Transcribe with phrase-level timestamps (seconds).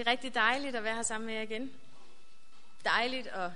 [0.00, 1.72] Det er rigtig dejligt at være her sammen med jer igen.
[2.84, 3.50] Dejligt at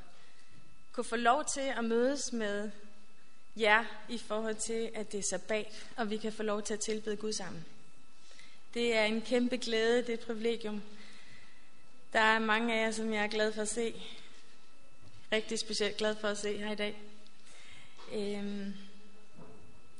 [0.92, 2.70] kunne få lov til at mødes med
[3.56, 6.80] jer i forhold til, at det er sabbat, og vi kan få lov til at
[6.80, 7.64] tilbede Gud sammen.
[8.74, 10.82] Det er en kæmpe glæde, det er et privilegium.
[12.12, 14.02] Der er mange af jer, som jeg er glad for at se.
[15.32, 16.96] Rigtig specielt glad for at se her i dag.
[18.12, 18.74] Øhm,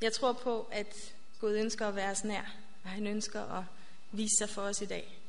[0.01, 3.65] jeg tror på, at Gud ønsker at være os nær, og han ønsker at
[4.13, 5.24] vise sig for os i dag.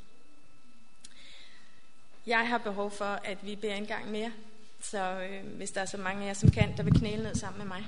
[2.27, 4.31] Jeg har behov for, at vi beder en gang mere.
[4.81, 7.35] Så øh, hvis der er så mange af jer, som kan, der vil knæle ned
[7.35, 7.85] sammen med mig.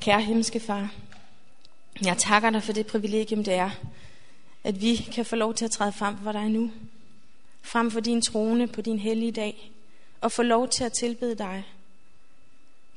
[0.00, 0.92] Kære himmelske far,
[2.04, 3.70] jeg takker dig for det privilegium, det er,
[4.64, 6.70] at vi kan få lov til at træde frem for dig nu.
[7.62, 9.72] Frem for din trone på din hellige dag.
[10.20, 11.64] Og få lov til at tilbede dig.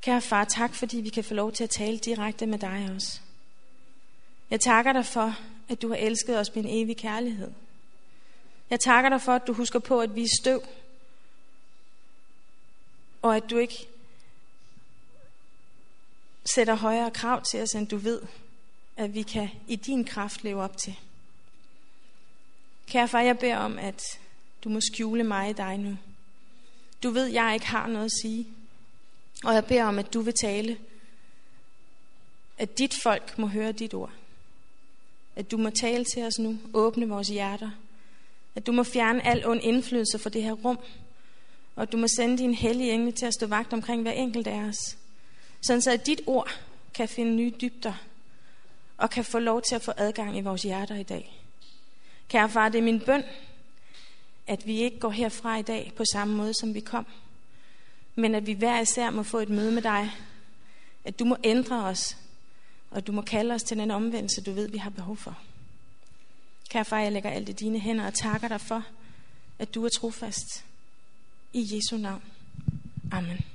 [0.02, 3.20] Kære far, tak fordi vi kan få lov til at tale direkte med dig også.
[4.50, 5.36] Jeg takker dig for,
[5.70, 7.52] at du har elsket os med en evig kærlighed.
[8.70, 10.64] Jeg takker dig for, at du husker på, at vi er støv.
[13.22, 13.88] Og at du ikke
[16.46, 18.22] sætter højere krav til os, end du ved,
[18.98, 20.96] at vi kan i din kraft leve op til.
[22.88, 24.02] Kære far, jeg beder om, at
[24.64, 25.98] du må skjule mig i dig nu.
[27.04, 28.48] Du ved, jeg ikke har noget at sige.
[29.44, 30.78] Og jeg beder om, at du vil tale.
[32.58, 34.12] At dit folk må høre dit ord.
[35.36, 36.60] At du må tale til os nu.
[36.74, 37.72] Åbne vores hjerter.
[38.56, 40.80] At du må fjerne al ond indflydelse fra det her rum.
[41.76, 44.48] Og at du må sende din hellige engle til at stå vagt omkring hver enkelt
[44.48, 44.98] af os.
[45.62, 46.60] Sådan så at dit ord
[46.94, 47.94] kan finde nye dybder.
[48.98, 51.44] Og kan få lov til at få adgang i vores hjerter i dag.
[52.30, 53.24] Kære far, det er min bøn,
[54.48, 57.06] at vi ikke går herfra i dag på samme måde, som vi kom
[58.16, 60.12] men at vi hver især må få et møde med dig.
[61.06, 62.18] At du må ændre os,
[62.92, 65.38] og du må kalde os til den omvendelse, du ved, vi har behov for.
[66.70, 68.84] Kære far, jeg lægger alt i dine hænder og takker dig for,
[69.60, 70.66] at du er trofast.
[71.54, 72.24] I Jesu navn.
[73.12, 73.46] Amen.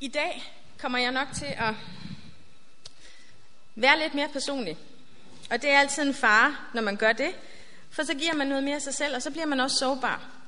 [0.00, 0.42] I dag
[0.78, 1.74] kommer jeg nok til at
[3.74, 4.76] være lidt mere personlig.
[5.50, 7.30] Og det er altid en fare, når man gør det,
[7.90, 10.39] for så giver man noget mere af sig selv, og så bliver man også sårbar.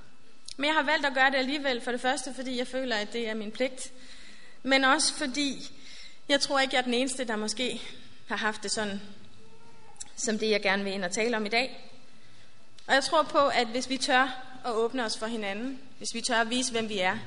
[0.57, 3.13] Men jeg har valgt at gøre det alligevel, for det første, fordi jeg føler, at
[3.13, 3.93] det er min pligt.
[4.63, 5.71] Men også fordi,
[6.29, 7.83] jeg tror ikke, jeg er den eneste, der måske
[8.29, 9.01] har haft det sådan,
[10.17, 11.91] som det, jeg gerne vil ind og tale om i dag.
[12.87, 16.21] Og jeg tror på, at hvis vi tør at åbne os for hinanden, hvis vi
[16.21, 17.19] tør at vise, hvem vi er,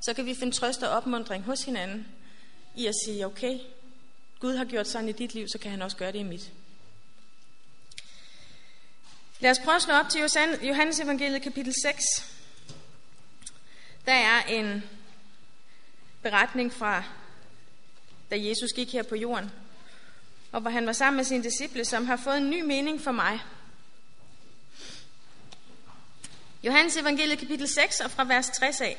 [0.00, 2.06] så kan vi finde trøst og opmundring hos hinanden
[2.76, 3.58] i at sige, okay,
[4.40, 6.50] Gud har gjort sådan i dit liv, så kan han også gøre det i mit.
[9.40, 10.20] Lad os prøve at slå op til
[10.62, 12.04] Johannes evangeliet kapitel 6,
[14.06, 14.84] der er en
[16.22, 17.04] beretning fra,
[18.30, 19.50] da Jesus gik her på jorden,
[20.52, 23.12] og hvor han var sammen med sine disciple, som har fået en ny mening for
[23.12, 23.40] mig.
[26.62, 28.98] Johannes evangeliet kapitel 6 og fra vers 60 af.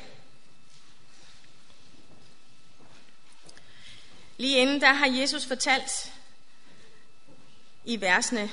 [4.38, 6.12] Lige inden der har Jesus fortalt
[7.84, 8.50] i versene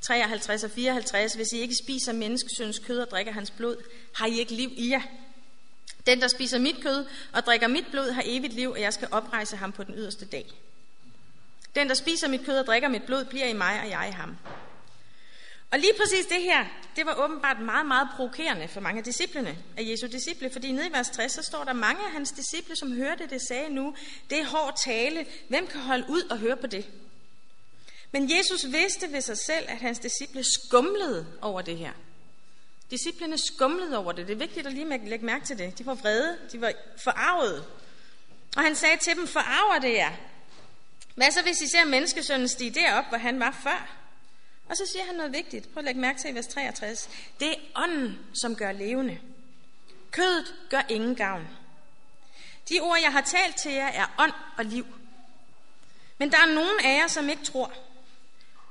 [0.00, 3.76] 53 og 54, hvis I ikke spiser menneskesøns kød og drikker hans blod,
[4.14, 5.02] har I ikke liv i jer.
[6.06, 9.08] Den, der spiser mit kød og drikker mit blod, har evigt liv, og jeg skal
[9.10, 10.46] oprejse ham på den yderste dag.
[11.74, 14.12] Den, der spiser mit kød og drikker mit blod, bliver i mig, og jeg i
[14.12, 14.36] ham.
[15.70, 16.64] Og lige præcis det her,
[16.96, 20.88] det var åbenbart meget, meget provokerende for mange af disciplene, af Jesu disciple, fordi nede
[20.88, 23.94] i vers 60, så står der mange af hans disciple, som hørte det, sagde nu,
[24.30, 26.88] det er hård tale, hvem kan holde ud og høre på det?
[28.12, 31.92] Men Jesus vidste ved sig selv, at hans disciple skumlede over det her.
[32.94, 34.26] Disciplerne skumlede over det.
[34.26, 35.78] Det er vigtigt at lige lægge mærke til det.
[35.78, 36.72] De var vrede, de var
[37.04, 37.64] forarvet.
[38.56, 40.12] Og han sagde til dem, forarver det jer?
[41.14, 43.96] Hvad så, hvis I ser menneskesønnen stige derop, hvor han var før?
[44.68, 45.72] Og så siger han noget vigtigt.
[45.72, 47.10] Prøv at lægge mærke til i vers 63.
[47.40, 49.18] Det er ånden, som gør levende.
[50.10, 51.48] Kødet gør ingen gavn.
[52.68, 54.86] De ord, jeg har talt til jer, er ånd og liv.
[56.18, 57.72] Men der er nogen af jer, som ikke tror.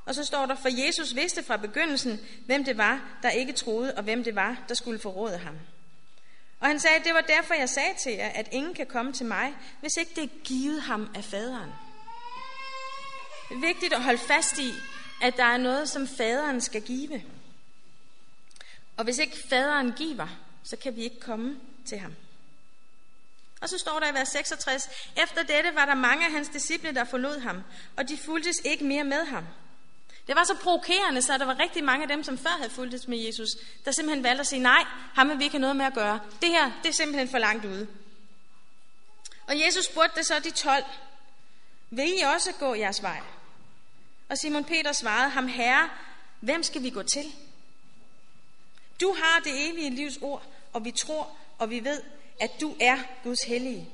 [0.06, 3.94] Og så står der, for Jesus vidste fra begyndelsen, hvem det var, der ikke troede,
[3.98, 5.56] og hvem det var, der skulle forråde ham.
[6.60, 9.26] Og han sagde, det var derfor, jeg sagde til jer, at ingen kan komme til
[9.26, 11.70] mig, hvis ikke det er givet ham af faderen.
[13.50, 14.74] Det er vigtigt at holde fast i,
[15.22, 17.24] at der er noget, som faderen skal give.
[18.98, 20.28] Og hvis ikke faderen giver,
[20.64, 22.16] så kan vi ikke komme til ham.
[23.62, 24.90] Og så står der i vers 66,
[25.24, 27.64] efter dette var der mange af hans disciple, der forlod ham,
[27.98, 29.44] og de fuldtes ikke mere med ham.
[30.28, 33.08] Det var så provokerende, så der var rigtig mange af dem, som før havde fulgt
[33.08, 33.50] med Jesus,
[33.86, 34.84] der simpelthen valgte at sige, nej,
[35.14, 36.20] ham vil vi ikke have noget med at gøre.
[36.42, 37.88] Det her, det er simpelthen for langt ude.
[39.48, 40.84] Og Jesus spurgte det så de 12,
[41.90, 43.22] vil I også gå jeres vej?
[44.30, 45.90] Og Simon Peter svarede ham, Herre,
[46.40, 47.26] hvem skal vi gå til?
[49.02, 50.44] Du har det evige livs ord,
[50.74, 52.02] og vi tror, og vi ved,
[52.42, 53.90] at du er Guds hellige.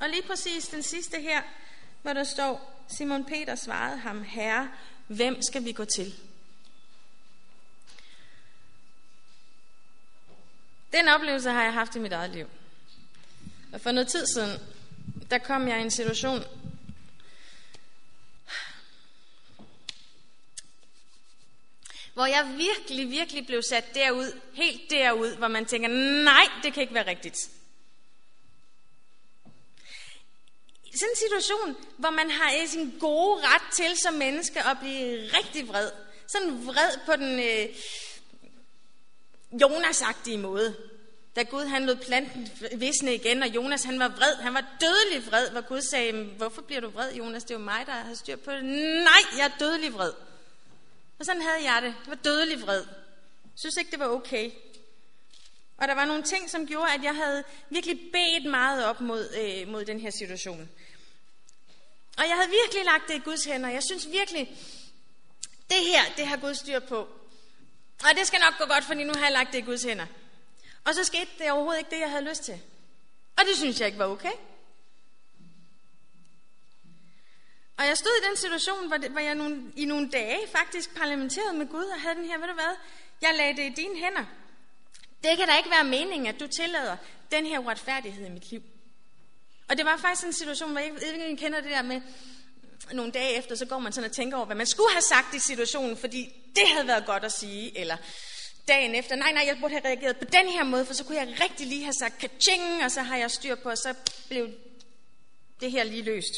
[0.00, 1.42] Og lige præcis den sidste her,
[2.02, 4.70] hvor der står, Simon Peter svarede ham, Herre,
[5.06, 6.14] hvem skal vi gå til?
[10.92, 12.46] Den oplevelse har jeg haft i mit eget liv.
[13.72, 14.60] Og for noget tid siden,
[15.30, 16.44] der kom jeg i en situation,
[22.14, 25.88] hvor jeg virkelig, virkelig blev sat derud, helt derud, hvor man tænker,
[26.24, 27.36] nej, det kan ikke være rigtigt.
[30.98, 35.68] Sådan en situation, hvor man har sin gode ret til som menneske at blive rigtig
[35.68, 35.90] vred.
[36.26, 37.68] Sådan vred på den øh,
[39.52, 40.76] Jonas-agtige måde.
[41.36, 45.30] Da Gud han lod planten visne igen, og Jonas han var vred, han var dødelig
[45.30, 47.42] vred, hvor Gud sagde, hvorfor bliver du vred, Jonas?
[47.42, 48.64] Det er jo mig, der har styr på det.
[48.64, 50.12] Nej, jeg er dødelig vred.
[51.18, 51.88] Og sådan havde jeg det.
[51.88, 52.84] Jeg var dødelig vred.
[53.44, 54.50] Jeg synes ikke, det var okay.
[55.76, 59.28] Og der var nogle ting, som gjorde, at jeg havde virkelig bedt meget op mod,
[59.40, 60.68] øh, mod den her situation.
[62.18, 63.68] Og jeg havde virkelig lagt det i Guds hænder.
[63.68, 64.58] Jeg synes virkelig,
[65.70, 66.98] det her, det har Gud styr på.
[68.04, 70.06] Og det skal nok gå godt, fordi nu har jeg lagt det i Guds hænder.
[70.84, 72.60] Og så skete det overhovedet ikke det, jeg havde lyst til.
[73.36, 74.32] Og det synes jeg ikke var okay.
[77.76, 80.94] Og jeg stod i den situation, hvor, det, hvor jeg nogle, i nogle dage faktisk
[80.94, 82.76] parlamenterede med Gud og havde den her, ved du hvad,
[83.20, 84.24] jeg lagde det i dine hænder.
[85.24, 86.96] Det kan da ikke være meningen, at du tillader
[87.30, 88.62] den her uretfærdighed i mit liv.
[89.68, 90.90] Og det var faktisk en situation, hvor jeg
[91.28, 92.00] ikke kender det der med,
[92.92, 95.34] nogle dage efter, så går man sådan og tænker over, hvad man skulle have sagt
[95.34, 97.96] i situationen, fordi det havde været godt at sige, eller
[98.68, 101.16] dagen efter, nej, nej, jeg burde have reageret på den her måde, for så kunne
[101.16, 103.94] jeg rigtig lige have sagt kaching, og så har jeg styr på, og så
[104.28, 104.50] blev
[105.60, 106.34] det her lige løst.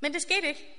[0.00, 0.74] Men det skete ikke.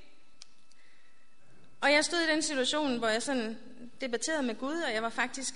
[1.82, 3.58] Og jeg stod i den situation, hvor jeg sådan
[4.02, 5.54] debatterede med Gud, og jeg var faktisk,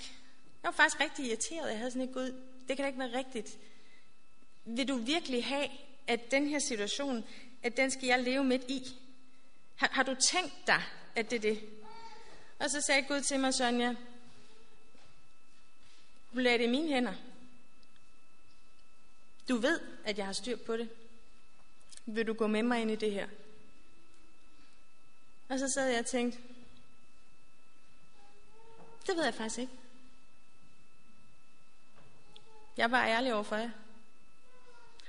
[0.62, 1.70] jeg var faktisk rigtig irriteret.
[1.70, 3.48] Jeg havde sådan et Gud, det kan da ikke være rigtigt.
[4.64, 5.68] Vil du virkelig have,
[6.06, 7.24] at den her situation,
[7.62, 8.96] at den skal jeg leve midt i?
[9.76, 10.82] Har, har du tænkt dig,
[11.14, 11.68] at det er det?
[12.58, 13.94] Og så sagde Gud til mig, Sonja,
[16.34, 17.14] du lader det i mine hænder.
[19.48, 20.88] Du ved, at jeg har styr på det.
[22.06, 23.28] Vil du gå med mig ind i det her?
[25.48, 26.38] Og så sad jeg og tænkte,
[29.06, 29.72] det ved jeg faktisk ikke.
[32.76, 33.70] Jeg var ærlig over for jer.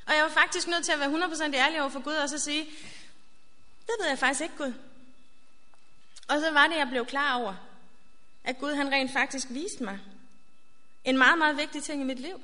[0.06, 2.38] Og jeg var faktisk nødt til at være 100% ærlig over for Gud og så
[2.38, 2.66] sige,
[3.88, 4.74] det ved jeg faktisk ikke, Gud.
[6.28, 7.56] Og så var det, jeg blev klar over,
[8.44, 10.00] at Gud han rent faktisk viste mig
[11.04, 12.42] en meget, meget vigtig ting i mit liv.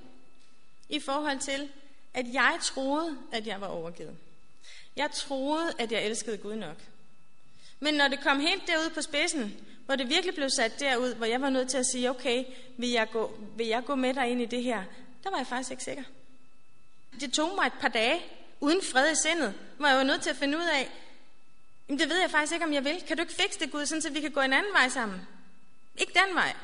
[0.90, 1.70] I forhold til,
[2.14, 4.18] at jeg troede, at jeg var overgivet.
[4.96, 6.78] Jeg troede, at jeg elskede Gud nok.
[7.80, 9.56] Men når det kom helt derud på spidsen,
[9.86, 12.46] hvor det virkelig blev sat derud, hvor jeg var nødt til at sige, okay,
[12.78, 14.84] vil jeg gå, vil jeg gå med dig ind i det her?
[15.24, 16.04] Der var jeg faktisk ikke sikker.
[17.20, 18.22] Det tog mig et par dage,
[18.60, 20.92] uden fred i sindet, hvor jeg var nødt til at finde ud af,
[21.90, 23.04] jamen det ved jeg faktisk ikke, om jeg vil.
[23.08, 25.28] Kan du ikke fikse det, Gud, sådan så vi kan gå en anden vej sammen?
[25.98, 26.56] Ikke den vej.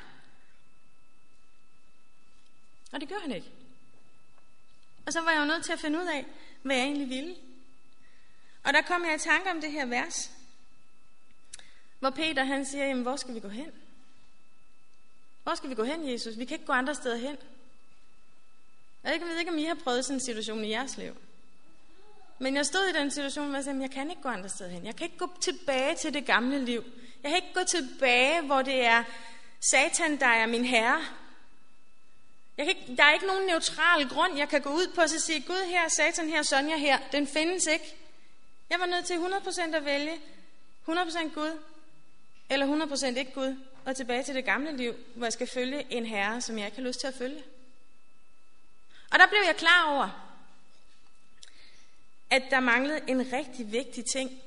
[2.91, 3.47] Og det gør han ikke.
[5.05, 6.25] Og så var jeg jo nødt til at finde ud af,
[6.61, 7.35] hvad jeg egentlig ville.
[8.63, 10.31] Og der kom jeg i tanke om det her vers,
[11.99, 13.71] hvor Peter han siger, jamen hvor skal vi gå hen?
[15.43, 16.37] Hvor skal vi gå hen, Jesus?
[16.37, 17.37] Vi kan ikke gå andre steder hen.
[19.11, 21.15] Jeg ved ikke, om I har prøvet sådan en situation i jeres liv.
[22.39, 24.69] Men jeg stod i den situation, hvor jeg sagde, jeg kan ikke gå andre steder
[24.69, 24.85] hen.
[24.85, 26.83] Jeg kan ikke gå tilbage til det gamle liv.
[27.23, 29.03] Jeg kan ikke gå tilbage, hvor det er
[29.71, 31.01] Satan, der er min herre.
[32.57, 35.09] Jeg kan ikke, der er ikke nogen neutral grund, jeg kan gå ud på og
[35.09, 36.97] sige, Gud her, Satan her, Sonja her.
[37.11, 37.95] Den findes ikke.
[38.69, 40.13] Jeg var nødt til 100% at vælge
[40.89, 41.59] 100% Gud,
[42.49, 46.05] eller 100% ikke Gud, og tilbage til det gamle liv, hvor jeg skal følge en
[46.05, 47.43] herre, som jeg ikke har lyst til at følge.
[49.11, 50.33] Og der blev jeg klar over,
[52.29, 54.41] at der manglede en rigtig vigtig ting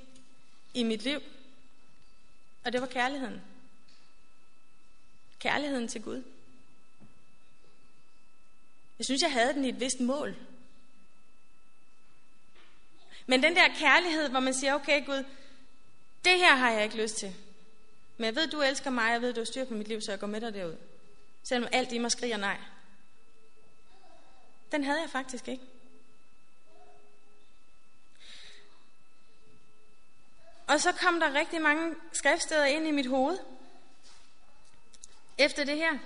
[0.75, 1.21] i mit liv.
[2.65, 3.43] Og det var kærligheden.
[5.39, 6.23] Kærligheden til Gud.
[8.99, 10.37] Jeg synes, jeg havde den i et vist mål.
[13.27, 15.25] Men den der kærlighed, hvor man siger, okay Gud,
[16.25, 17.35] det her har jeg ikke lyst til.
[18.17, 20.13] Men jeg ved, du elsker mig, jeg ved, du har styr på mit liv, så
[20.13, 20.77] jeg går med dig derud.
[21.43, 22.59] Selvom alt i mig skriger nej.
[24.73, 25.65] Den havde jeg faktisk ikke.
[30.67, 33.39] Og så kom der rigtig mange skriftsteder ind i mit hoved.
[35.39, 35.99] Efter det her.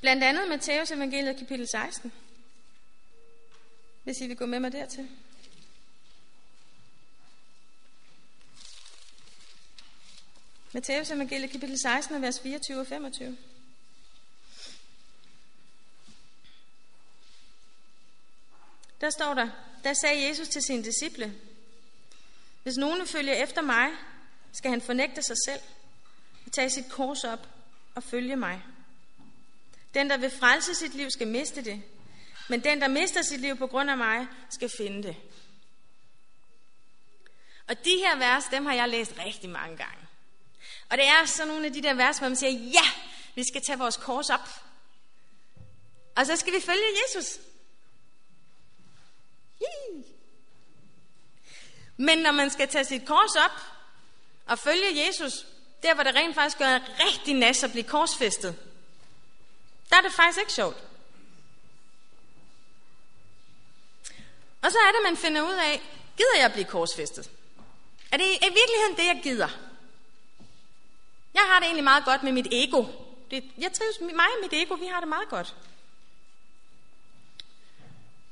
[0.00, 2.12] Blandt andet Matteus evangeliet kapitel 16.
[4.02, 5.08] Hvis I vil gå med mig dertil.
[10.72, 13.36] Matteus evangeliet kapitel 16, vers 24 og 25.
[19.04, 19.48] Der står der,
[19.84, 21.34] der sagde Jesus til sine disciple,
[22.62, 23.90] hvis nogen følger efter mig,
[24.52, 25.60] skal han fornægte sig selv,
[26.46, 27.48] og tage sit kors op
[27.94, 28.62] og følge mig.
[29.94, 31.82] Den, der vil frelse sit liv, skal miste det,
[32.48, 35.16] men den, der mister sit liv på grund af mig, skal finde det.
[37.68, 40.06] Og de her vers, dem har jeg læst rigtig mange gange.
[40.90, 42.86] Og det er sådan nogle af de der vers, hvor man siger, ja,
[43.34, 44.48] vi skal tage vores kors op.
[46.16, 47.38] Og så skal vi følge Jesus.
[51.96, 53.60] Men når man skal tage sit kors op
[54.46, 55.46] og følge Jesus,
[55.82, 58.56] der hvor det rent faktisk gør rigtig nas at blive korsfæstet,
[59.90, 60.76] der er det faktisk ikke sjovt.
[64.62, 65.82] Og så er det, man finder ud af,
[66.16, 67.30] gider jeg blive korsfæstet?
[68.12, 69.48] Er det i virkeligheden det, jeg gider?
[71.34, 72.84] Jeg har det egentlig meget godt med mit ego.
[73.30, 75.54] Det, jeg trives, mig og mit ego, vi har det meget godt.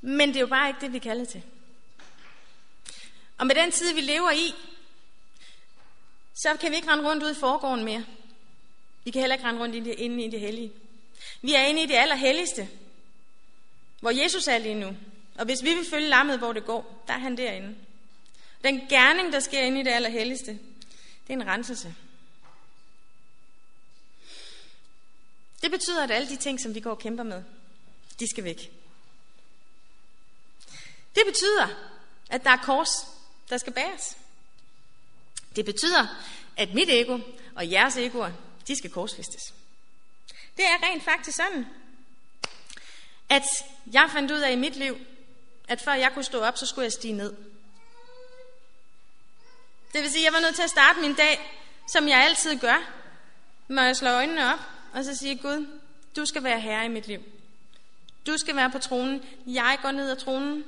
[0.01, 1.43] Men det er jo bare ikke det, vi kalder til.
[3.43, 4.55] Og med den tid, vi lever i,
[6.35, 8.05] så kan vi ikke rende rundt ud i forgården mere.
[9.05, 10.73] Vi kan heller ikke rende rundt inde i det hellige.
[11.41, 12.69] Vi er inde i det allerhelligste,
[14.01, 14.97] hvor Jesus er lige nu.
[15.39, 17.77] Og hvis vi vil følge lammet, hvor det går, der er han derinde.
[18.65, 20.53] Den gerning, der sker inde i det allerhelligste,
[21.27, 21.95] det er en renselse.
[25.63, 27.43] Det betyder, at alle de ting, som vi går og kæmper med,
[28.21, 28.73] de skal væk.
[31.15, 31.69] Det betyder,
[32.31, 33.12] at der er kors,
[33.53, 34.17] der skal bæres.
[35.57, 36.07] Det betyder,
[36.57, 37.19] at mit ego
[37.55, 38.31] og jeres egoer,
[38.69, 39.55] de skal korsfæstes.
[40.57, 41.67] Det er rent faktisk sådan,
[43.29, 43.43] at
[43.93, 44.99] jeg fandt ud af i mit liv,
[45.69, 47.35] at før jeg kunne stå op, så skulle jeg stige ned.
[49.93, 51.61] Det vil sige, at jeg var nødt til at starte min dag,
[51.93, 52.93] som jeg altid gør,
[53.69, 54.61] når jeg slår øjnene op,
[54.93, 55.81] og så siger Gud,
[56.17, 57.23] du skal være herre i mit liv.
[58.27, 59.25] Du skal være på tronen.
[59.47, 60.65] Jeg går ned af tronen.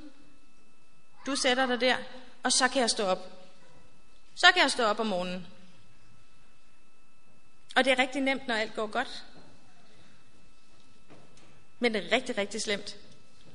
[1.27, 1.97] Du sætter dig der,
[2.45, 3.19] og så kan jeg stå op.
[4.35, 5.47] Så kan jeg stå op om morgenen.
[7.77, 9.25] Og det er rigtig nemt, når alt går godt.
[11.79, 12.97] Men det er rigtig, rigtig slemt,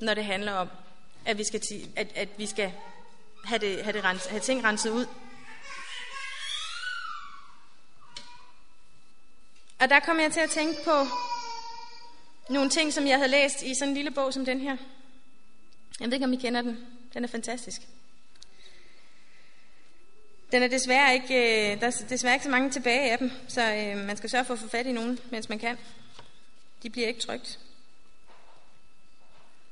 [0.00, 0.68] når det handler om,
[1.24, 1.62] at vi skal,
[1.96, 2.72] at, at vi skal
[3.44, 5.06] have, det, have, det rens, have ting renset ud.
[9.78, 11.06] Og der kom jeg til at tænke på
[12.48, 14.76] nogle ting, som jeg havde læst i sådan en lille bog som den her.
[16.00, 16.86] Jeg ved ikke, om I kender den.
[17.14, 17.80] Den er fantastisk.
[20.52, 21.34] Den er desværre ikke,
[21.72, 24.44] øh, der er desværre ikke så mange tilbage af dem, så øh, man skal sørge
[24.44, 25.78] for at få fat i nogen, mens man kan.
[26.82, 27.58] De bliver ikke trygt.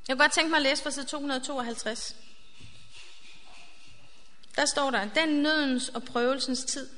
[0.08, 2.16] Jeg kunne godt tænke mig at læse fra side 252.
[4.56, 6.88] Der står der, den nødens og prøvelsens tid,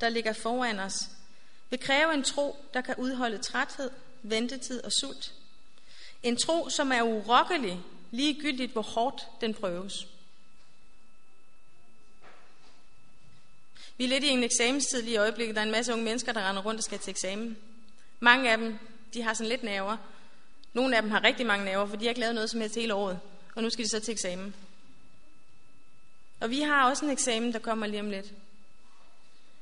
[0.00, 1.10] der ligger foran os,
[1.70, 3.90] vil kræve en tro, der kan udholde træthed,
[4.22, 5.32] ventetid og sult.
[6.22, 10.06] En tro, som er urokkelig, ligegyldigt hvor hårdt den prøves.
[13.96, 15.56] Vi er lidt i en eksamenstid lige i øjeblikket.
[15.56, 17.56] Der er en masse unge mennesker, der render rundt og skal til eksamen.
[18.20, 18.78] Mange af dem,
[19.14, 19.96] de har sådan lidt nerver.
[20.72, 22.76] Nogle af dem har rigtig mange nerver, for de har ikke lavet noget som helst
[22.76, 23.20] hele året.
[23.54, 24.54] Og nu skal de så til eksamen.
[26.40, 28.26] Og vi har også en eksamen, der kommer lige om lidt.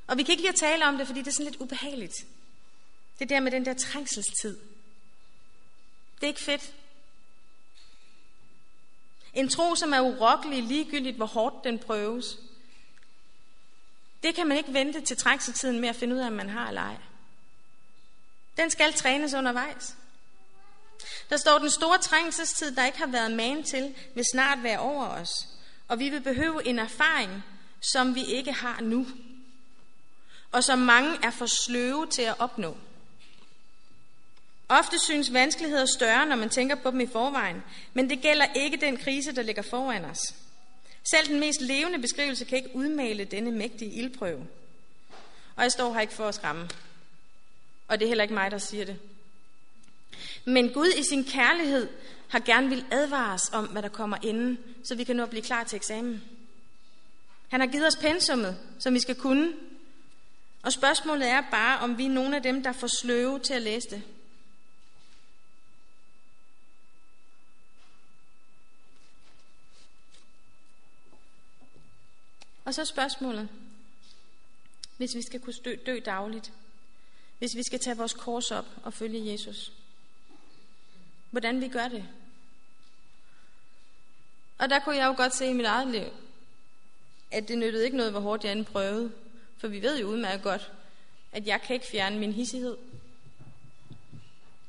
[0.07, 2.25] Og vi kan ikke lige at tale om det, fordi det er sådan lidt ubehageligt.
[3.19, 4.57] Det der med den der trængselstid.
[6.15, 6.73] Det er ikke fedt.
[9.33, 12.37] En tro, som er urokkelig, ligegyldigt hvor hårdt den prøves.
[14.23, 16.67] Det kan man ikke vente til trængselstiden med at finde ud af, om man har
[16.67, 16.95] eller ej.
[18.57, 19.95] Den skal trænes undervejs.
[21.29, 25.07] Der står, den store trængselstid, der ikke har været man til, vil snart være over
[25.07, 25.29] os.
[25.87, 27.43] Og vi vil behøve en erfaring,
[27.81, 29.07] som vi ikke har nu
[30.53, 32.77] og som mange er for sløve til at opnå.
[34.69, 37.63] Ofte synes vanskeligheder større, når man tænker på dem i forvejen,
[37.93, 40.19] men det gælder ikke den krise, der ligger foran os.
[41.03, 44.47] Selv den mest levende beskrivelse kan ikke udmale denne mægtige ildprøve.
[45.55, 46.69] Og jeg står her ikke for at skræmme.
[47.87, 48.99] Og det er heller ikke mig, der siger det.
[50.45, 51.89] Men Gud i sin kærlighed
[52.27, 55.29] har gerne vil advare os om, hvad der kommer inden, så vi kan nå at
[55.29, 56.23] blive klar til eksamen.
[57.49, 59.53] Han har givet os pensummet, som vi skal kunne,
[60.63, 63.61] og spørgsmålet er bare, om vi er nogle af dem, der får sløve til at
[63.61, 64.03] læse det.
[72.65, 73.49] Og så spørgsmålet.
[74.97, 76.51] Hvis vi skal kunne dø, dø dagligt,
[77.39, 79.71] hvis vi skal tage vores kors op og følge Jesus,
[81.31, 82.07] hvordan vi gør det?
[84.57, 86.05] Og der kunne jeg jo godt se i mit eget liv,
[87.31, 89.11] at det nyttede ikke noget, hvor hårdt jeg end prøvede.
[89.57, 90.71] For vi ved jo udmærket godt,
[91.31, 92.77] at jeg kan ikke fjerne min hissighed.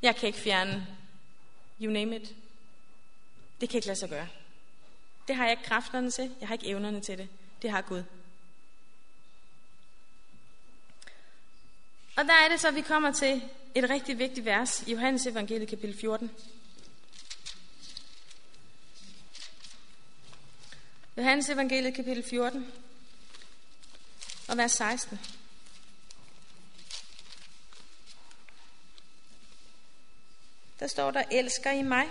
[0.03, 0.87] Jeg kan ikke fjerne
[1.81, 2.35] you name it.
[3.61, 4.29] Det kan ikke lade sig gøre.
[5.29, 6.35] Det har jeg ikke kræfterne til.
[6.41, 7.29] Jeg har ikke evnerne til det.
[7.65, 8.05] Det har Gud.
[12.17, 13.43] Og der er det så, at vi kommer til
[13.75, 16.31] et rigtig vigtigt vers i Johannes evangeliet kapitel 14.
[21.17, 22.73] Johannes evangeliet kapitel 14
[24.49, 25.21] og vers 16.
[30.81, 32.07] Der står der, elsker I mig,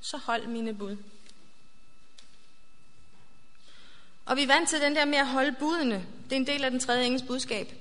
[0.00, 0.96] så hold mine bud.
[4.26, 6.06] Og vi er vant til den der med at holde budene.
[6.24, 7.74] Det er en del af den tredje engels budskab.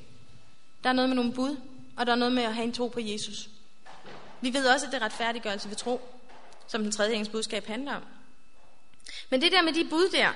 [0.83, 1.57] Der er noget med nogle bud,
[1.97, 3.49] og der er noget med at have en tro på Jesus.
[4.41, 6.01] Vi ved også, at det er retfærdiggørelse ved tro,
[6.67, 8.03] som den tredje engels budskab handler om.
[9.29, 10.33] Men det der med de bud der,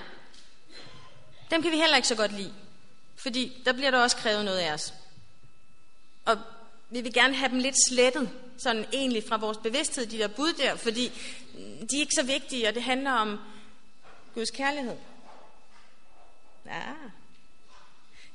[1.51, 2.53] dem kan vi heller ikke så godt lide.
[3.15, 4.93] Fordi der bliver der også krævet noget af os.
[6.25, 6.37] Og
[6.89, 10.53] vi vil gerne have dem lidt slettet, sådan egentlig fra vores bevidsthed, de der bud
[10.53, 11.11] der, fordi
[11.91, 13.39] de er ikke så vigtige, og det handler om
[14.33, 14.95] Guds kærlighed.
[16.65, 16.93] Ja.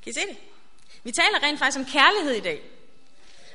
[0.03, 0.37] Kan I se det?
[1.03, 2.61] Vi taler rent faktisk om kærlighed i dag.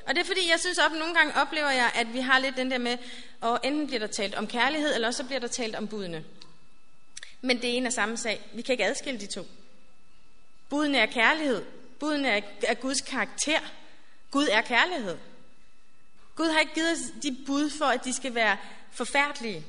[0.07, 2.57] Og det er fordi, jeg synes op, nogle gange oplever jeg, at vi har lidt
[2.57, 2.99] den der med,
[3.41, 6.25] og enten bliver der talt om kærlighed, eller så bliver der talt om budene.
[7.41, 8.41] Men det er en af samme sag.
[8.53, 9.47] Vi kan ikke adskille de to.
[10.69, 11.65] Budene er kærlighed.
[12.01, 13.61] Budene er, er Guds karakter.
[14.31, 15.19] Gud er kærlighed.
[16.37, 18.57] Gud har ikke givet os de bud for, at de skal være
[18.91, 19.65] forfærdelige.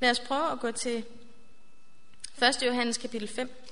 [0.00, 1.04] Lad os prøve at gå til
[2.42, 2.62] 1.
[2.62, 3.64] Johannes kapitel 5.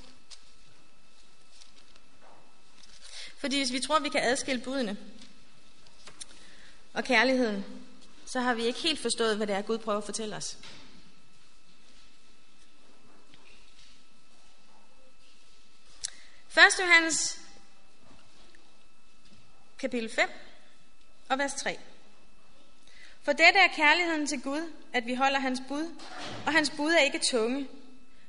[3.38, 4.96] Fordi hvis vi tror, vi kan adskille budene
[6.92, 7.64] og kærligheden,
[8.26, 10.58] så har vi ikke helt forstået, hvad det er, Gud prøver at fortælle os.
[16.56, 16.62] 1.
[16.80, 17.40] Johannes
[19.78, 20.30] kapitel 5
[21.28, 21.78] og vers 3.
[23.26, 25.94] For dette er kærligheden til Gud, at vi holder hans bud,
[26.46, 27.68] og hans bud er ikke tunge.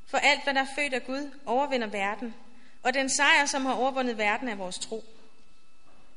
[0.07, 2.35] For alt, hvad der er født af Gud, overvinder verden,
[2.83, 5.05] og den sejr, som har overvundet verden, er vores tro.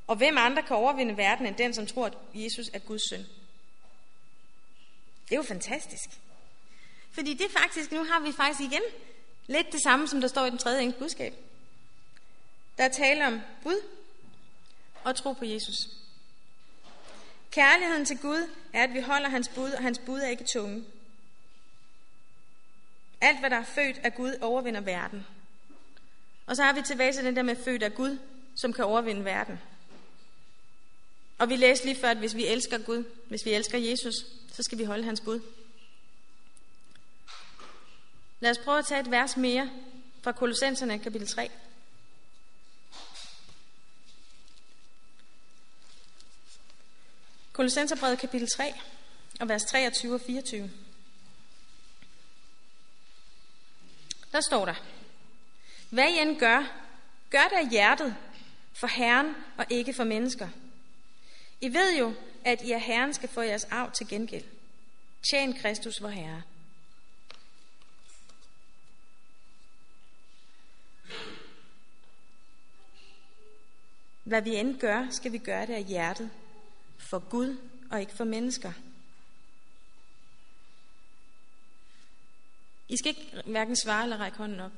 [0.07, 3.27] Og hvem andre kan overvinde verden, end den, som tror, at Jesus er Guds søn?
[5.25, 6.11] Det er jo fantastisk.
[7.13, 8.83] Fordi det faktisk, nu har vi faktisk igen
[9.47, 11.35] lidt det samme, som der står i den tredje engelsk budskab.
[12.79, 13.81] Der er tale om bud
[15.05, 16.00] og tro på Jesus.
[17.51, 20.85] Kærligheden til Gud er, at vi holder hans bud, og hans bud er ikke tunge.
[23.21, 25.27] Alt, hvad der er født af Gud, overvinder verden.
[26.47, 28.19] Og så har vi tilbage til den der med født af Gud,
[28.55, 29.61] som kan overvinde verden.
[31.39, 34.15] Og vi læste lige før, at hvis vi elsker Gud, hvis vi elsker Jesus,
[34.53, 35.41] så skal vi holde hans bud.
[38.41, 39.71] Lad os prøve at tage et vers mere
[40.23, 41.51] fra Kolossenserne kapitel 3.
[47.53, 48.75] Kolossenserbrevet kapitel 3
[49.41, 50.71] og vers 23 og 24.
[54.33, 54.75] Der står der,
[55.91, 56.81] Hvad I end gør,
[57.31, 58.17] gør det af hjertet
[58.73, 60.49] for Herren og ikke for mennesker.
[61.61, 64.45] I ved jo, at I af Herren skal få jeres arv til gengæld.
[65.31, 66.43] Tjen Kristus vor Herre.
[74.25, 76.31] Hvad vi end gør, skal vi gøre det af hjertet,
[77.01, 77.57] for Gud
[77.91, 78.73] og ikke for mennesker.
[82.89, 84.73] I skal ikke hverken svare eller række hånden op.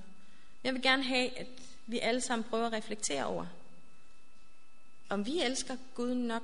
[0.65, 1.47] Jeg vil gerne have, at
[1.87, 3.47] vi alle sammen prøver at reflektere over,
[5.09, 6.43] om vi elsker Gud nok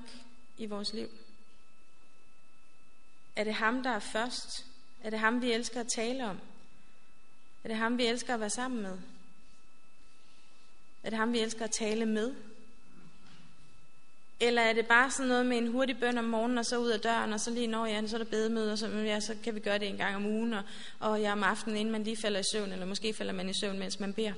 [0.59, 1.09] i vores liv.
[3.37, 4.67] Er det ham, der er først?
[5.03, 6.41] Er det ham, vi elsker at tale om?
[7.65, 8.99] Er det ham, vi elsker at være sammen med?
[11.03, 12.35] Er det ham, vi elsker at tale med?
[14.41, 16.89] Eller er det bare sådan noget med en hurtig bøn om morgenen, og så ud
[16.89, 19.21] af døren, og så lige når jeg, ja, så er der bedemøde, og så, ja,
[19.21, 20.63] så kan vi gøre det en gang om ugen, og,
[20.99, 23.53] og ja, om aftenen, inden man lige falder i søvn, eller måske falder man i
[23.61, 24.33] søvn, mens man beder.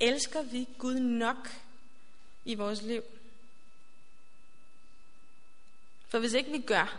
[0.00, 1.48] Elsker vi Gud nok
[2.44, 3.02] i vores liv?
[6.08, 6.98] For hvis ikke vi gør,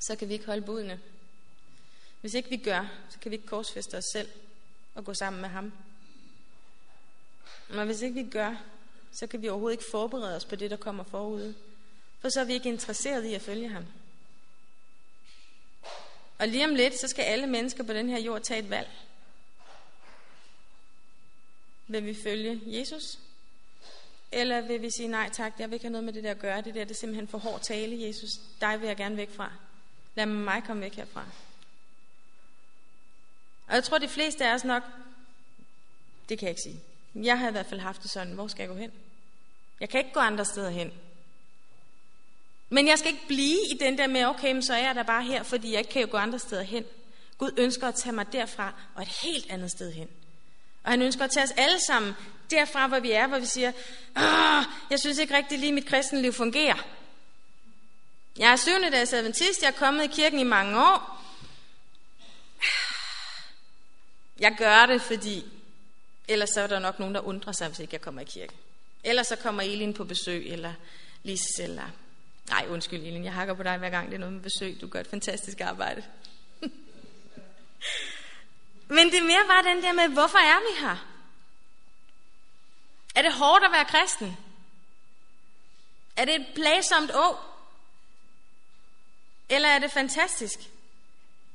[0.00, 1.00] så kan vi ikke holde budene.
[2.20, 4.28] Hvis ikke vi gør, så kan vi ikke korsfeste os selv
[4.94, 5.72] og gå sammen med ham.
[7.68, 8.54] Men hvis ikke vi gør,
[9.12, 11.54] så kan vi overhovedet ikke forberede os på det, der kommer forude.
[12.20, 13.84] For så er vi ikke interesseret i at følge ham.
[16.38, 18.88] Og lige om lidt, så skal alle mennesker på den her jord tage et valg.
[21.86, 23.18] Vil vi følge Jesus?
[24.32, 26.38] Eller vil vi sige, nej tak, jeg vil ikke have noget med det der at
[26.38, 26.60] gøre.
[26.60, 28.30] Det der det er simpelthen for hård tale, Jesus.
[28.60, 29.52] Dig vil jeg gerne væk fra.
[30.14, 31.26] Lad mig komme væk herfra.
[33.66, 34.82] Og jeg tror, de fleste af os nok,
[36.28, 36.91] det kan jeg ikke sige.
[37.14, 38.92] Jeg har i hvert fald haft det sådan, hvor skal jeg gå hen?
[39.80, 40.92] Jeg kan ikke gå andre steder hen.
[42.68, 45.02] Men jeg skal ikke blive i den der med, okay, men så er jeg der
[45.02, 46.84] bare her, fordi jeg ikke kan gå andre steder hen.
[47.38, 50.08] Gud ønsker at tage mig derfra og et helt andet sted hen.
[50.84, 52.14] Og han ønsker at tage os alle sammen
[52.50, 53.72] derfra, hvor vi er, hvor vi siger,
[54.16, 56.86] Åh, jeg synes ikke rigtig lige, mit kristenliv fungerer.
[58.38, 61.22] Jeg er syvende dags adventist, jeg er kommet i kirken i mange år.
[64.38, 65.44] Jeg gør det, fordi
[66.28, 68.54] ellers så er der nok nogen, der undrer sig, hvis ikke jeg kommer i kirke.
[69.04, 70.72] Ellers så kommer Elin på besøg, eller
[71.22, 71.90] Lise, eller...
[72.48, 74.80] Nej, undskyld Elin, jeg hakker på dig hver gang det er noget med besøg.
[74.80, 76.04] Du gør et fantastisk arbejde.
[78.96, 81.08] Men det er mere bare den der med, hvorfor er vi her?
[83.14, 84.36] Er det hårdt at være kristen?
[86.16, 87.52] Er det et plagsomt år?
[89.48, 90.58] Eller er det fantastisk?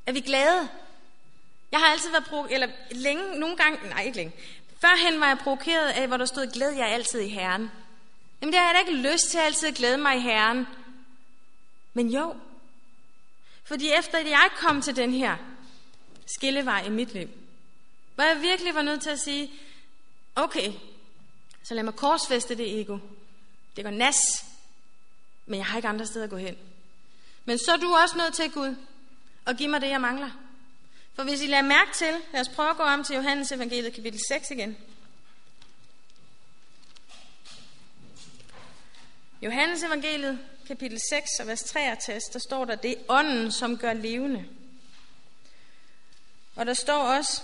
[0.05, 0.69] Er vi glade?
[1.71, 4.33] Jeg har altid været brug, eller længe, nogle gange, nej ikke længe.
[4.81, 7.71] Førhen var jeg provokeret af, hvor der stod, glæd jeg altid i Herren.
[8.41, 10.67] Jamen det har jeg da ikke lyst til altid at glæde mig i Herren.
[11.93, 12.35] Men jo,
[13.63, 15.37] fordi efter at jeg kom til den her
[16.25, 17.27] skillevej i mit liv,
[18.15, 19.51] hvor jeg virkelig var nødt til at sige,
[20.35, 20.73] okay,
[21.63, 22.97] så lad mig korsfeste det ego.
[23.75, 24.45] Det går nas,
[25.45, 26.57] men jeg har ikke andre steder at gå hen.
[27.45, 28.75] Men så er du også nødt til, Gud,
[29.45, 30.29] at give mig det, jeg mangler.
[31.17, 33.93] For hvis I lader mærke til, lad os prøve at gå om til Johannes evangeliet
[33.93, 34.77] kapitel 6 igen.
[39.41, 43.93] Johannes evangeliet kapitel 6 og vers 63, der står der, det er ånden, som gør
[43.93, 44.45] levende.
[46.55, 47.41] Og der står også,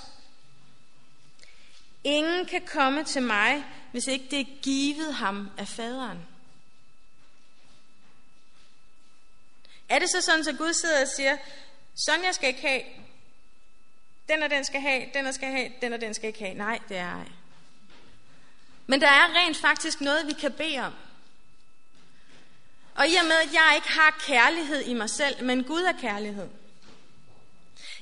[2.03, 6.27] ingen kan komme til mig, hvis ikke det er givet ham af faderen.
[9.89, 11.38] Er det så sådan, at Gud sidder og siger,
[11.95, 12.81] Sonja skal ikke have,
[14.29, 16.53] den og den skal have, den og skal have, den og den skal ikke have.
[16.53, 17.27] Nej, det er ej.
[18.88, 20.93] Men der er rent faktisk noget, vi kan bede om.
[22.95, 25.99] Og i og med, at jeg ikke har kærlighed i mig selv, men Gud er
[26.01, 26.49] kærlighed.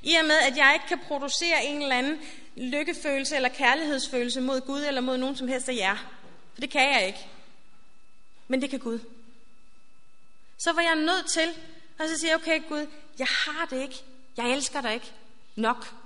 [0.02, 2.20] I og med, at jeg ikke kan producere en eller anden
[2.56, 5.96] lykkefølelse eller kærlighedsfølelse mod Gud eller mod nogen som helst af jer.
[6.54, 7.28] For det kan jeg ikke.
[8.48, 9.00] Men det kan Gud.
[10.58, 11.50] Så var jeg nødt til
[12.00, 12.88] at så sige, okay Gud,
[13.20, 14.04] jeg har det ikke.
[14.38, 15.12] Jeg elsker dig ikke
[15.56, 16.01] nok.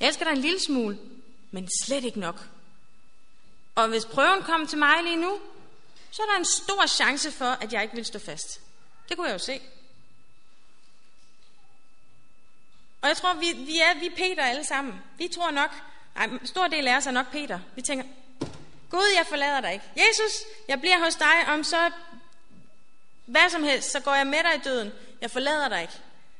[0.00, 0.98] Jeg elsker dig en lille smule,
[1.50, 2.48] men slet ikke nok.
[3.74, 5.40] Og hvis prøven kommer til mig lige nu,
[6.10, 8.60] så er der en stor chance for, at jeg ikke vil stå fast.
[9.08, 9.60] Det kunne jeg jo se.
[13.02, 14.94] Og jeg tror, vi, vi er vi er Peter alle sammen.
[15.18, 15.70] Vi tror nok,
[16.14, 17.60] nej, en stor del af os er nok Peter.
[17.74, 18.04] Vi tænker,
[18.90, 19.84] Gud, jeg forlader dig ikke.
[19.96, 20.32] Jesus,
[20.68, 21.90] jeg bliver hos dig, om så
[23.26, 24.92] hvad som helst, så går jeg med dig i døden.
[25.20, 25.94] Jeg forlader dig ikke.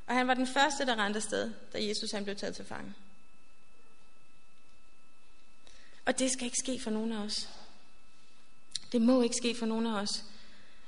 [0.07, 2.95] Og han var den første, der rendte sted, da Jesus han blev taget til fange.
[6.09, 7.49] Og det skal ikke ske for nogen af os.
[8.93, 10.25] Det må ikke ske for nogen af os.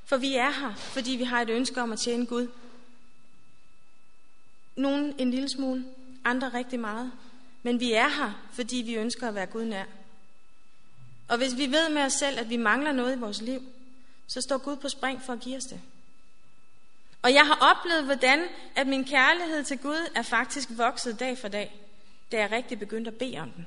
[0.04, 2.48] For vi er her, fordi vi har et ønske om at tjene Gud.
[4.76, 5.84] Nogen en lille smule,
[6.24, 7.12] andre rigtig meget.
[7.62, 9.84] Men vi er her, fordi vi ønsker at være Gud nær.
[11.28, 13.62] Og hvis vi ved med os selv, at vi mangler noget i vores liv,
[14.26, 15.80] så står Gud på spring for at give os det.
[17.22, 18.44] Og jeg har oplevet, hvordan
[18.76, 21.80] at min kærlighed til Gud er faktisk vokset dag for dag,
[22.32, 23.66] da jeg rigtig begyndte at bede om den.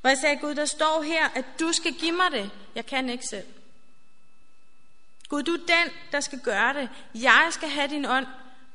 [0.00, 2.50] Hvor jeg sagde, Gud, der står her, at du skal give mig det.
[2.74, 3.46] Jeg kan ikke selv.
[5.28, 6.88] Gud, du er den, der skal gøre det.
[7.14, 8.26] Jeg skal have din ånd,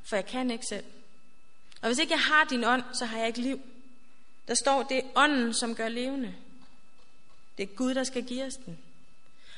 [0.04, 0.86] for jeg kan ikke selv.
[1.82, 3.62] Og hvis ikke jeg har din ånd, så har jeg ikke liv.
[4.48, 6.36] Der står, det er ånden, som gør levende.
[7.58, 8.80] Det er Gud, der skal give os den.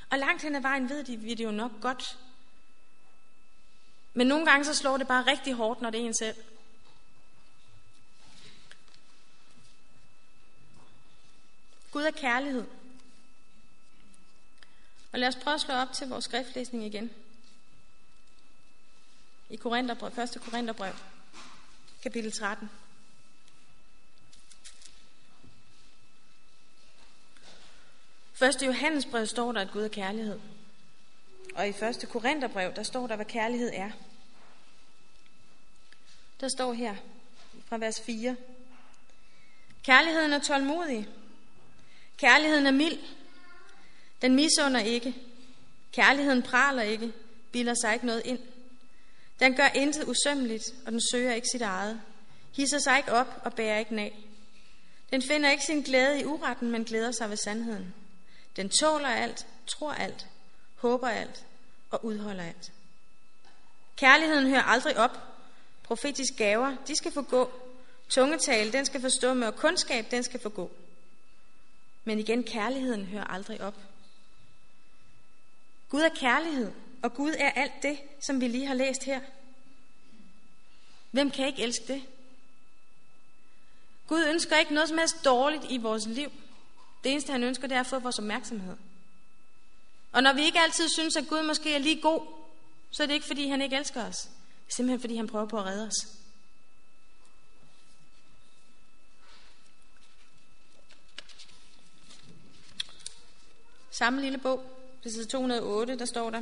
[0.09, 2.17] Og langt hen ad vejen ved de, vi det jo nok godt.
[4.13, 6.35] Men nogle gange så slår det bare rigtig hårdt, når det er en selv.
[11.91, 12.65] Gud er kærlighed.
[15.11, 17.11] Og lad os prøve at slå op til vores skriftlæsning igen.
[19.49, 20.41] I Korintherbrev, 1.
[20.41, 20.93] Korintherbrev,
[22.03, 22.69] kapitel 13.
[28.33, 30.39] Første Johannesbrev står der, at Gud er kærlighed.
[31.55, 33.91] Og i første Korintherbrev, der står der, hvad kærlighed er.
[36.39, 36.95] Der står her
[37.65, 38.35] fra vers 4.
[39.83, 41.07] Kærligheden er tålmodig.
[42.21, 42.99] Kærligheden er mild.
[44.21, 45.15] Den misunder ikke.
[45.91, 47.13] Kærligheden praler ikke,
[47.51, 48.39] bilder sig ikke noget ind.
[49.39, 52.01] Den gør intet usømmeligt, og den søger ikke sit eget.
[52.55, 54.25] Hisser sig ikke op og bærer ikke nag.
[55.11, 57.93] Den finder ikke sin glæde i uretten, men glæder sig ved sandheden.
[58.55, 60.27] Den tåler alt, tror alt,
[60.75, 61.45] håber alt
[61.89, 62.71] og udholder alt.
[63.95, 65.17] Kærligheden hører aldrig op.
[65.83, 67.51] Profetiske gaver, de skal forgå.
[68.09, 70.71] Tungetale, den skal forstå med, og kundskab, den skal forgå.
[72.03, 73.75] Men igen, kærligheden hører aldrig op.
[75.89, 79.19] Gud er kærlighed, og Gud er alt det, som vi lige har læst her.
[81.11, 82.03] Hvem kan ikke elske det?
[84.07, 86.31] Gud ønsker ikke noget som helst dårligt i vores liv.
[87.03, 88.77] Det eneste, han ønsker, det er at få vores opmærksomhed.
[90.11, 92.21] Og når vi ikke altid synes, at Gud måske er lige god,
[92.91, 94.17] så er det ikke, fordi han ikke elsker os.
[94.17, 96.20] Det er simpelthen, fordi han prøver på at redde os.
[104.01, 104.63] Samme lille bog,
[105.03, 106.41] på side 208, der står der.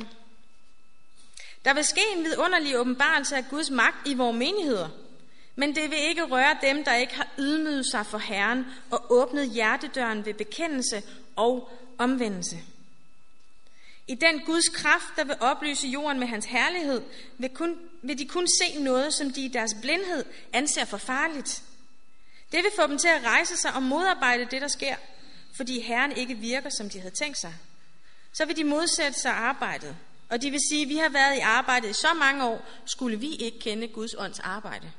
[1.64, 4.88] Der vil ske en vidunderlig åbenbarelse af Guds magt i vores menigheder.
[5.56, 9.50] Men det vil ikke røre dem, der ikke har ydmyget sig for Herren og åbnet
[9.50, 11.02] hjertedøren ved bekendelse
[11.36, 12.56] og omvendelse.
[14.06, 17.02] I den Guds kraft, der vil oplyse jorden med hans herlighed,
[17.38, 21.62] vil, kun, vil de kun se noget, som de i deres blindhed anser for farligt.
[22.52, 24.96] Det vil få dem til at rejse sig og modarbejde det, der sker,
[25.52, 27.54] fordi Herren ikke virker, som de havde tænkt sig.
[28.32, 29.96] Så vil de modsætte sig arbejdet,
[30.28, 33.34] og de vil sige, vi har været i arbejdet i så mange år, skulle vi
[33.34, 34.92] ikke kende Guds ånds arbejde.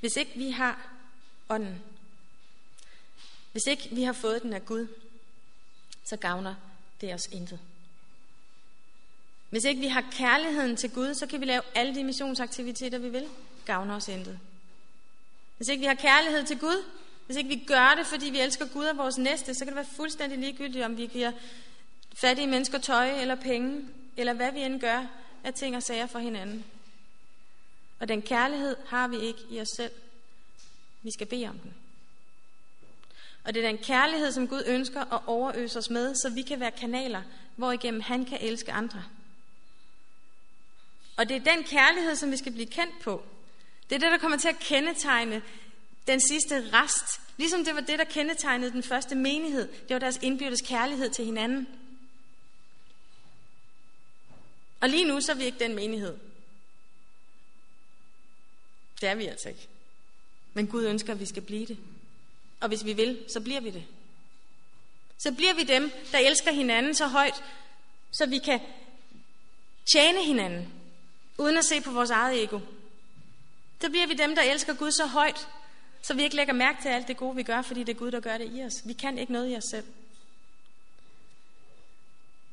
[0.00, 0.90] Hvis ikke vi har
[1.48, 1.82] ånden,
[3.52, 4.86] hvis ikke vi har fået den af Gud,
[6.04, 6.54] så gavner
[7.00, 7.60] det os intet.
[9.50, 13.08] Hvis ikke vi har kærligheden til Gud, så kan vi lave alle de missionsaktiviteter, vi
[13.08, 13.28] vil.
[13.66, 14.38] Gavner os intet.
[15.58, 16.84] Hvis ikke vi har kærlighed til Gud,
[17.26, 19.76] hvis ikke vi gør det, fordi vi elsker Gud og vores næste, så kan det
[19.76, 21.32] være fuldstændig ligegyldigt, om vi giver
[22.14, 25.06] fattige mennesker tøj eller penge, eller hvad vi end gør
[25.44, 26.64] af ting og sager for hinanden.
[28.00, 29.92] Og den kærlighed har vi ikke i os selv.
[31.02, 31.74] Vi skal bede om den.
[33.44, 36.60] Og det er den kærlighed, som Gud ønsker at overøse os med, så vi kan
[36.60, 37.22] være kanaler,
[37.56, 39.04] hvor igennem han kan elske andre.
[41.16, 43.22] Og det er den kærlighed, som vi skal blive kendt på.
[43.90, 45.42] Det er det, der kommer til at kendetegne
[46.06, 47.20] den sidste rest.
[47.36, 49.68] Ligesom det var det, der kendetegnede den første menighed.
[49.68, 51.68] Det var deres indbyrdes kærlighed til hinanden.
[54.80, 56.16] Og lige nu så er vi ikke den menighed.
[59.00, 59.68] Det er vi altså ikke.
[60.54, 61.78] Men Gud ønsker, at vi skal blive det.
[62.60, 63.84] Og hvis vi vil, så bliver vi det.
[65.18, 67.44] Så bliver vi dem, der elsker hinanden så højt,
[68.10, 68.60] så vi kan
[69.92, 70.72] tjene hinanden,
[71.38, 72.60] uden at se på vores eget ego.
[73.80, 75.48] Så bliver vi dem, der elsker Gud så højt,
[76.02, 78.10] så vi ikke lægger mærke til alt det gode, vi gør, fordi det er Gud,
[78.10, 78.72] der gør det i os.
[78.84, 79.86] Vi kan ikke noget i os selv.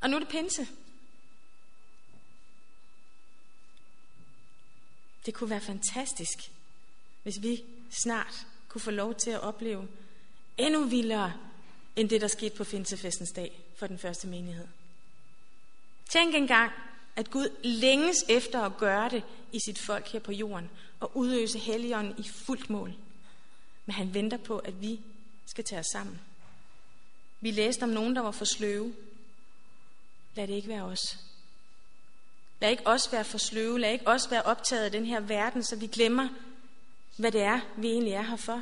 [0.02, 0.68] Og nu er det pinse.
[5.26, 6.52] Det kunne være fantastisk,
[7.24, 7.64] hvis vi
[8.04, 9.88] snart kunne få lov til at opleve
[10.58, 11.34] endnu vildere
[11.96, 14.68] end det, der skete på Finsefestens dag for den første menighed.
[16.10, 16.72] Tænk engang,
[17.16, 20.70] at Gud længes efter at gøre det i sit folk her på jorden
[21.06, 22.94] og udøse helligånden i fuldt mål.
[23.86, 25.00] Men han venter på, at vi
[25.46, 26.20] skal tage os sammen.
[27.42, 28.94] Vi læste om nogen, der var for sløve.
[30.36, 31.20] Lad det ikke være os.
[32.62, 33.80] Lad ikke os være for sløve.
[33.80, 36.30] Lad ikke os være optaget af den her verden, så vi glemmer,
[37.18, 38.62] hvad det er, vi egentlig er her for.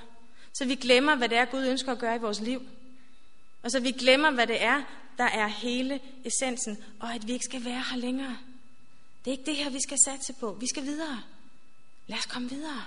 [0.53, 2.61] Så vi glemmer, hvad det er, Gud ønsker at gøre i vores liv.
[3.63, 4.83] Og så vi glemmer, hvad det er,
[5.17, 8.37] der er hele essensen, og at vi ikke skal være her længere.
[9.25, 10.51] Det er ikke det her, vi skal satse på.
[10.51, 11.23] Vi skal videre.
[12.07, 12.83] Lad os komme videre.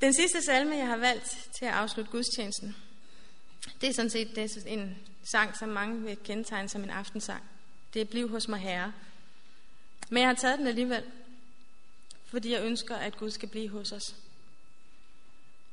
[0.00, 2.76] Den sidste salme, jeg har valgt til at afslutte gudstjenesten,
[3.80, 7.42] det er sådan set det er en sang, som mange vil kendetegne som en aftensang.
[7.94, 8.92] Det er Bliv hos mig herre.
[10.10, 11.04] Men jeg har taget den alligevel,
[12.24, 14.16] fordi jeg ønsker, at Gud skal blive hos os.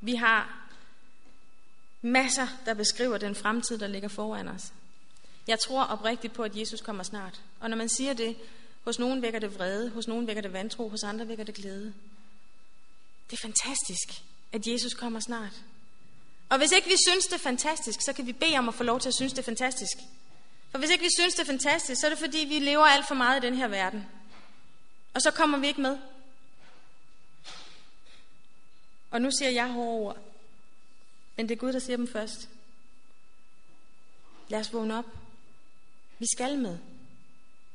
[0.01, 0.69] Vi har
[2.01, 4.73] masser, der beskriver den fremtid, der ligger foran os.
[5.49, 7.41] Jeg tror oprigtigt på, at Jesus kommer snart.
[7.59, 8.37] Og når man siger det,
[8.83, 11.93] hos nogen vækker det vrede, hos nogen vækker det vantro, hos andre vækker det glæde.
[13.29, 15.53] Det er fantastisk, at Jesus kommer snart.
[16.49, 18.83] Og hvis ikke vi synes, det er fantastisk, så kan vi bede om at få
[18.83, 19.97] lov til at synes, det er fantastisk.
[20.71, 23.07] For hvis ikke vi synes, det er fantastisk, så er det fordi, vi lever alt
[23.07, 24.05] for meget i den her verden.
[25.13, 25.97] Og så kommer vi ikke med.
[29.11, 30.17] Og nu siger jeg hårde ord.
[31.37, 32.49] Men det er Gud, der siger dem først.
[34.49, 35.18] Lad os vågne op.
[36.19, 36.77] Vi skal med.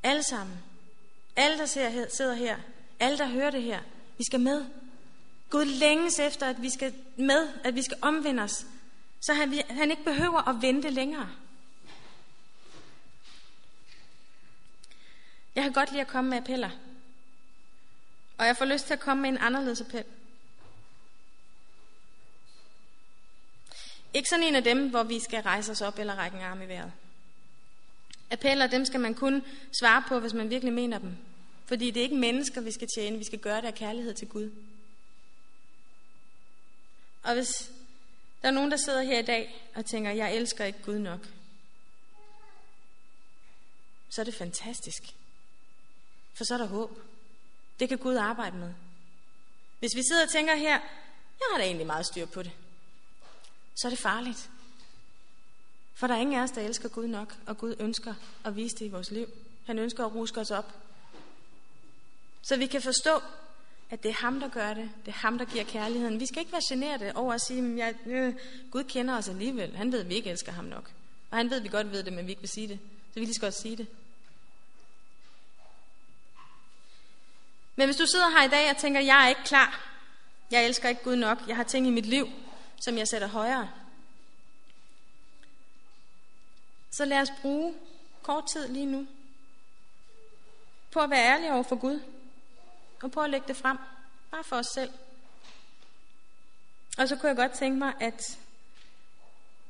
[0.03, 0.59] Alle sammen.
[1.37, 1.67] Alle, der
[2.17, 2.57] sidder her,
[3.01, 3.81] alle, der hører det her.
[4.19, 4.67] Vi skal med.
[5.51, 8.67] Gud længes efter, at vi skal med, at vi skal omvende os,
[9.21, 11.31] så han, han ikke behøver at vente længere.
[15.55, 16.71] Jeg kan godt lide at komme med appeller.
[18.39, 20.05] Og jeg får lyst til at komme med en anderledes appel.
[24.15, 26.63] Ikke sådan en af dem, hvor vi skal rejse os op eller række en arm
[26.63, 26.93] i vejret.
[28.35, 29.43] Appeller, dem skal man kun
[29.81, 31.17] svare på, hvis man virkelig mener dem.
[31.67, 33.19] Fordi det er ikke mennesker, vi skal tjene.
[33.19, 34.51] Vi skal gøre det af kærlighed til Gud.
[37.23, 37.71] Og hvis
[38.43, 41.21] der er nogen, der sidder her i dag og tænker, jeg elsker ikke Gud nok,
[44.11, 45.03] så er det fantastisk.
[46.35, 46.99] For så er der håb.
[47.81, 48.75] Det kan Gud arbejde med.
[49.79, 50.81] Hvis vi sidder og tænker her,
[51.41, 52.53] jeg har da egentlig meget styr på det,
[53.75, 54.51] så er det farligt.
[55.95, 58.77] For der er ingen af os, der elsker Gud nok, og Gud ønsker at vise
[58.77, 59.27] det i vores liv.
[59.67, 60.73] Han ønsker at ruske os op.
[62.43, 63.21] Så vi kan forstå,
[63.91, 64.91] at det er ham, der gør det.
[65.07, 66.21] Det er ham, der giver kærligheden.
[66.21, 68.35] Vi skal ikke være generet over at sige, at øh,
[68.71, 69.77] Gud kender os alligevel.
[69.77, 70.91] Han ved, at vi ikke elsker ham nok.
[71.31, 72.79] Og han ved, at vi godt ved det, men vi ikke vil sige det.
[73.13, 73.87] Så vi lige skal godt sige det.
[77.77, 79.91] Men hvis du sidder her i dag og tænker, jeg er ikke klar.
[80.51, 81.39] Jeg elsker ikke Gud nok.
[81.49, 82.29] Jeg har ting i mit liv,
[82.81, 83.71] som jeg sætter højere.
[86.97, 87.75] Så lad os bruge
[88.23, 89.07] kort tid lige nu
[90.91, 92.01] på at være ærlige over for Gud.
[93.03, 93.79] Og på at lægge det frem.
[94.31, 94.91] Bare for os selv.
[96.99, 98.39] Og så kunne jeg godt tænke mig, at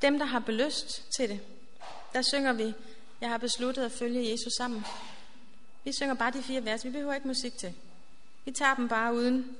[0.02, 1.40] dem, der har belyst til det,
[2.12, 2.74] der synger vi,
[3.20, 4.84] jeg har besluttet at følge Jesus sammen.
[5.84, 6.84] Vi synger bare de fire vers.
[6.84, 7.74] Vi behøver ikke musik til.
[8.44, 9.56] Vi tager dem bare uden.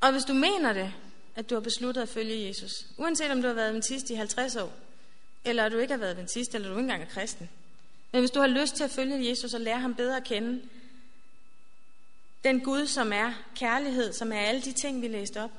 [0.00, 0.94] Og hvis du mener det,
[1.34, 4.56] at du har besluttet at følge Jesus, uanset om du har været adventist i 50
[4.56, 4.87] år,
[5.44, 7.50] eller du ikke har været den sidste, eller du ikke engang er kristen,
[8.12, 10.62] men hvis du har lyst til at følge Jesus og lære ham bedre at kende,
[12.44, 15.50] den Gud, som er kærlighed, som er alle de ting, vi læste op,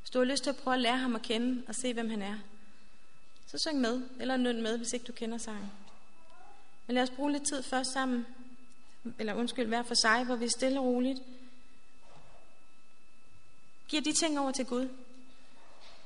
[0.00, 2.10] hvis du har lyst til at prøve at lære ham at kende og se, hvem
[2.10, 2.38] han er,
[3.46, 5.72] så syng med, eller nynn med, hvis ikke du kender sangen.
[6.86, 8.26] Men lad os bruge lidt tid først sammen
[9.18, 11.18] eller undskyld, hver for sig, hvor vi er stille og roligt
[13.92, 14.88] giver de ting over til Gud.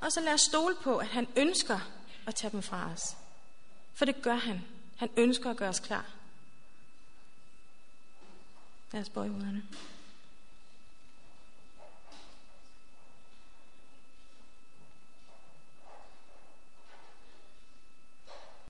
[0.01, 1.79] Og så lad os stole på, at han ønsker
[2.27, 3.17] at tage dem fra os.
[3.95, 4.61] For det gør han.
[4.97, 6.07] Han ønsker at gøre os klar.
[8.93, 9.62] Lad os bøje hovederne.